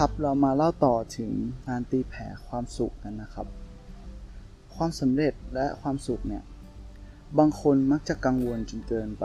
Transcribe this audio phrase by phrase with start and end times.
[0.00, 1.32] ครับเรามาเล่าต่อถึง
[1.68, 3.46] การตีแผ่ความสุขกันนะครับ
[4.74, 6.44] ความสำเร็จและความสุขเนี่ย
[7.38, 9.24] บางคนมักจะกังวลจนเกินไป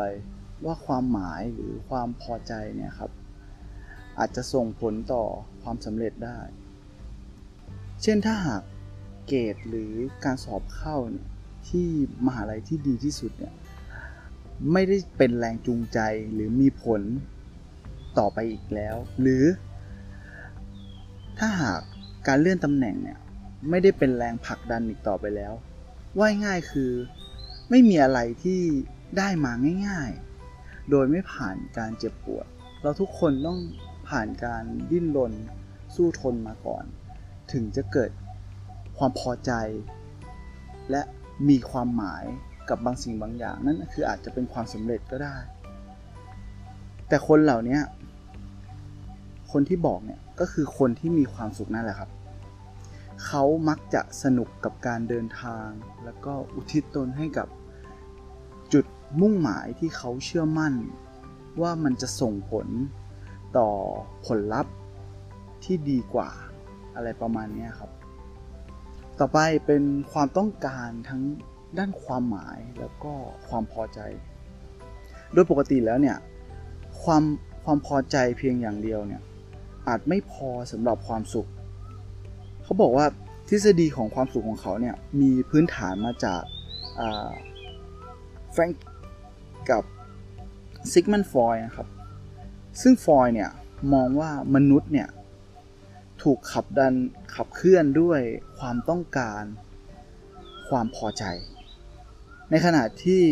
[0.65, 3.11] ว่าความหมายหรือความพอใจเนี่ยครับ
[4.19, 5.23] อาจจะส่งผลต่อ
[5.61, 6.39] ความสำเร็จได้
[8.01, 8.61] เช่นถ้าหาก
[9.27, 9.93] เกรดหรือ
[10.23, 11.27] การสอบเข้าเนี่ย
[11.69, 11.87] ที่
[12.25, 13.53] มหาลัยที่ดีที่สุดเนี่ย
[14.71, 15.99] ไม่ได้เป็นแรงจูงใจ
[16.33, 17.01] หรือมีผล
[18.17, 19.43] ต่อไปอีกแล้ว หรือ
[21.39, 21.81] ถ้าหาก
[22.27, 23.19] การเลื่อนตำแหน่งเนี่ย
[23.69, 25.53] ไม่ได้เป็นแรงผลักดันอีกต่อไปแล้ว
[26.19, 26.91] ว่ายง่ายคือ
[27.69, 28.61] ไม่มีอะไรที่
[29.17, 29.51] ได้มา
[29.87, 30.11] ง่าย
[30.51, 32.45] ๆ โดยไม่ผ่านการเจ็บปวด
[32.81, 33.59] เราทุกคนต้อง
[34.09, 35.33] ผ่านการดิ้นรน
[35.95, 36.83] สู้ทนมาก่อน
[37.51, 38.11] ถึงจะเกิด
[38.97, 39.51] ความพอใจ
[40.91, 41.01] และ
[41.49, 42.23] มีความหมาย
[42.69, 45.35] กับบางสิ่งบางอย่าง นั่นคืออาจจะเป็นความสำเร็จก็ได้
[47.07, 47.79] แต่คนเหล่านี้
[49.51, 52.09] คนที่บอกเนี่ย ก็คือคนที่มีความสุขนั่นแหละครับ
[53.25, 55.67] เขามักจะสนุกกับการเดินทาง
[56.03, 57.47] แล้วก็อุทิศตนให้กับ
[58.73, 58.85] จุด
[59.21, 60.73] มุ่งหมายที่เขาเชื่อมั่น
[61.61, 62.67] ว่ามันจะส่งผล
[63.57, 63.69] ต่อ
[64.25, 64.73] ผลลัพธ์
[65.63, 66.29] ที่ดีกว่า
[66.95, 67.91] อะไรประมาณนี้ครับ
[69.19, 71.21] ต่อไปเป็นความต้องการทั้ง
[71.77, 73.13] ด้านความหมายแล้วก็
[73.47, 73.99] ความพอใจ
[75.33, 76.17] โดยปกติแล้วเนี่ย
[77.03, 77.23] ความ
[77.63, 79.21] ความพอใจเพียงอย่างเดียวเนี่ย
[79.89, 81.49] อาจไม่พอสำหรับความสุข
[82.63, 83.05] เขาบอกว่า
[83.47, 86.41] ทฤษฎีของความสุขของเขาเนี่ยมีพื้นฐานมาจาก
[88.51, 88.83] แฟรงก์
[89.69, 89.83] กับ
[90.91, 91.87] ซิกมันฟอยนะครับ
[92.81, 93.49] ซึ่งฟอยเนี่ย
[93.93, 95.09] มองว่ามนุษย์เนี่ย
[96.23, 96.93] ถูกขับดัน
[97.35, 98.19] ขับเคลื่อนด้วย
[98.57, 99.43] ความต้องการ
[100.69, 101.23] ความพอใจ
[102.49, 103.23] ในขณะที่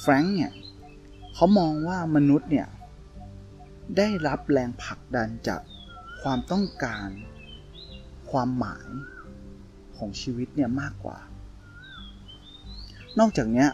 [0.00, 0.52] แฟรงก์เนี่ย
[1.34, 2.66] เขามองว่ามนุษย์เนี่ย
[3.98, 5.60] ได้รับแรงผลักดันจาก
[6.22, 7.08] ความต้องการ
[8.30, 8.88] ความหมาย
[9.96, 11.18] ของชีวิตเนี่ยมากกว่า
[13.18, 13.66] นอกจากนี้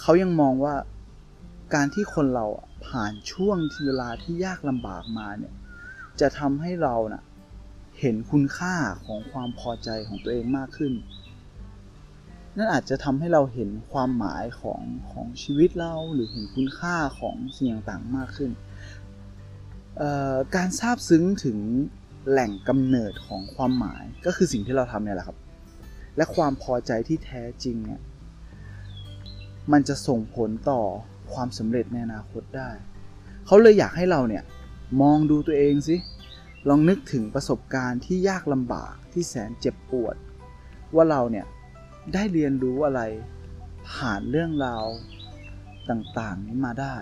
[0.00, 0.74] เขายังมองว่า
[1.74, 2.46] การที่คนเรา
[2.86, 5.54] ผ่านช่วงเวลาที่ยากลำบากมาเนี่ย
[6.20, 7.22] จะทำให้เรานะ่ะ
[8.00, 8.74] เห็นคุณค่า
[9.06, 10.92] ของความพอใจของตัวเองมากขึ้น
[12.56, 14.80] นั่นอาจจะทำให้เราเห็นความหมายของ
[15.12, 18.50] ของชีวิตเราหรือเห็นคุณค่าของสิ่งต่างๆมากขึ้น
[20.56, 21.58] การทราบซึ้งถึง
[22.30, 25.38] แหล่งกำเนิดของความหมายก็คือสิ่งที่เราทำเนี่ยแหละครับ
[26.16, 28.00] และความพอใจที่แท้จริงเนี่ย
[29.72, 30.80] มันจะส่งผลต่อ
[31.32, 32.70] ความสำเร็จในอนาคตได้
[33.46, 34.44] เขาเลยอยากให้เราเนี่ย
[35.02, 35.96] มองดูตัวเองสิ
[36.68, 40.16] ลองนึกถึงประสบการณ์ที่ยากลำบากที่แสนเจ็บปวด
[40.94, 41.46] ว่าเราเนี่ย
[42.14, 43.00] ได้เรียนรู้อะไร
[43.90, 44.84] ผ่านเรื่องราว
[45.90, 46.96] ต่างๆนี้มาได้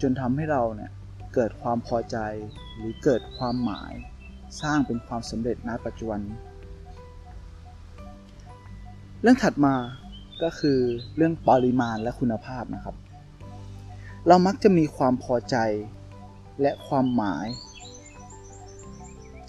[0.00, 0.90] จนทำให้เราเนี่ย
[1.36, 2.18] เกิดความพอใจ
[2.76, 3.92] หรือเกิดความหมาย
[4.62, 6.20] สร้างเป็นความสำเร็จณปัจจุบัน
[9.22, 9.74] เรื่องถัดมา
[10.42, 10.78] ก็คือ
[11.16, 12.96] เรื่องปริมาณและคุณภาพนะครับ
[14.26, 15.56] เรามักจะมีความพอใจ
[16.60, 17.46] และความหมาย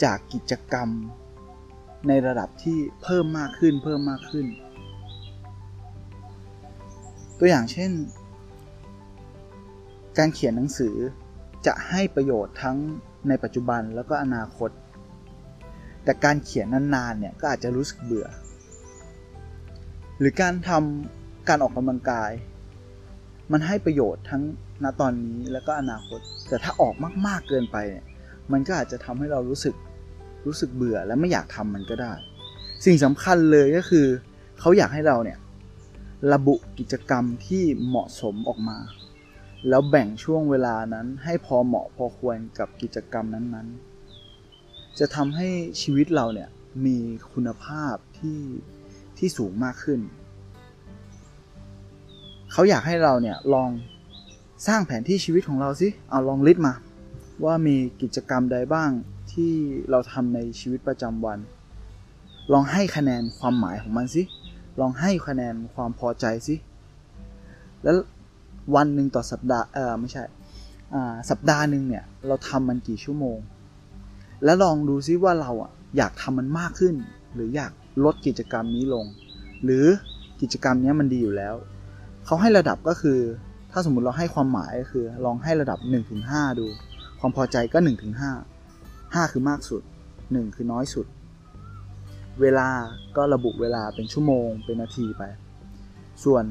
[0.03, 0.89] จากกิจกรรม
[2.07, 4.45] ในระดับที่เพิ่มมากขึ้นเพิ่มมากขึ้น
[7.39, 7.91] ตัวอย่างเช่น
[10.17, 10.95] การเขียนหนังสือ
[11.67, 12.77] จะให้ประโยชน์ทั้ง
[13.27, 14.69] ในปัจจุบันแล้วก็อนาคต
[16.03, 18.27] แต่การเขียนนานๆเนี่ยก็อาจจะรู้สึกเบื่อ
[20.19, 22.31] หรือการทำการออกกำลังกาย
[23.51, 24.43] มันให้ประโยชน์ทั้ง
[24.83, 26.95] ณตอนนี้แล้วก็อนาคต แต่ถ้าออก
[27.27, 28.05] มากๆเกินไปเนี่ย
[28.51, 29.75] มันก็อาจจะทำให้เรารู้สึก
[30.45, 32.13] รู้สึกเบื่อและไม่อยากทำมันก็ได้
[32.85, 34.05] สิ่งสำคัญเลยก็คือ
[34.59, 35.37] เขาอยากให้เราเนี่ย
[36.33, 38.77] ระบุกิจกรรมที่เหมาะสมออกมา
[39.69, 45.47] แล้วแบ่งช่วงเวลานั้นให้พอเหมาะพอควรกับกิจกรรมนั้นๆ จะทำให้
[45.81, 46.49] ชีวิตเราเนี่ย
[46.85, 46.97] มี
[47.31, 48.41] คุณภาพที่
[49.17, 49.99] ที่สูงมากขึ้น
[52.51, 53.69] เขาอยากให้เราเนี่ยลอง
[54.67, 56.73] สร้างแผนที่ชีวิตของเราสิ เอาลองลิสต์มา
[57.45, 58.91] ว่ามีกิจกรรมใดบ้าง
[59.31, 59.53] ที่
[59.89, 61.39] เราทำในชีวิตประจำวัน
[62.53, 64.23] ลองให้คะแนนความหมายของมันสิ
[64.79, 66.55] ลองให้คะแนนความพอใจสิ
[67.83, 67.95] แล้ว
[68.75, 70.23] วันหนึ่งต่อสัปดาห์เออไม่ใช่
[71.29, 73.37] สัปดาห์หนึ่งเนี่ยเราทำมันกี่ชั่วโมง
[74.43, 76.95] แล้วลองดูซิว่าเราอะอยากทำมันมากขึ้น
[77.33, 77.71] หรืออยาก
[78.05, 79.05] ลดกิจกรรมนี้ลง
[79.63, 79.85] หรือ
[80.41, 81.55] กิจกรรมนี้มันดีอยู่แล้ว
[82.25, 83.19] เขาให้ระดับก็คือ
[83.71, 85.79] ถ้าสมมุติเราให้ความหมายก็คือ ลองให้ระดับ
[86.19, 86.65] 1-5 ดู
[87.19, 87.77] ความพอใจก็
[88.55, 89.81] 1-5 5 คือมากสุด
[90.19, 91.07] 1 คือน้อยสุด
[92.41, 92.69] เวลา
[93.17, 95.23] ก็ระบุเวลาเป็นชั่วโมงเป็นนาทีไป
[96.23, 96.43] ส่วน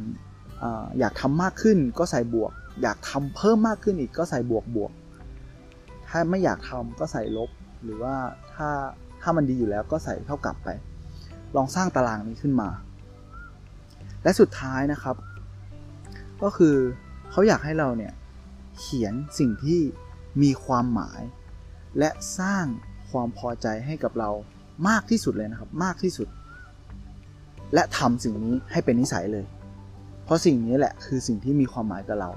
[0.99, 4.93] อยากทำมากขึ้นก็ใส่บวก อยากทำเพิ่มมากขึ้นอีกก็ใส่บวกบวก
[6.09, 7.51] ถ้าไม่อยากทำก็ใส่ลบ
[7.85, 8.15] หรือว่า
[8.55, 8.69] ถ้า
[9.23, 10.69] ถ้ามันดีอยู่แล้วก็ใส่เท่ากับไป
[11.57, 12.69] ลองสร้างตารางนี้ขึ้นมา
[14.23, 15.17] และสุดท้ายนะครับ
[16.43, 16.75] ก็คือ
[17.31, 18.13] เขาอยากให้เราเนี่ย
[18.79, 19.81] เขียนสิ่งที่
[20.43, 21.23] มีความหมาย
[21.99, 22.65] และสร้าง
[23.11, 24.31] ความพอใจให้กับเรา
[24.89, 26.29] มากที่สุดเลยนะครับ มากที่สุด
[27.75, 29.45] และทำสิ่งนี้ให้เป็นนิสัยเลย
[30.27, 32.31] เพราะสิ่งนี้แหละคือสิ่งที่มีความหมายกับเรา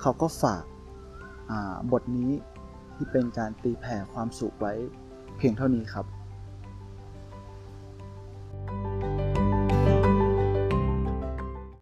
[0.00, 0.64] เขาก็ฝาก
[1.92, 2.30] บทนี้
[2.94, 4.74] ที่เป็นการตีแผ่ความสุขไว้
[5.36, 6.06] เพียงเท่านี้ครับ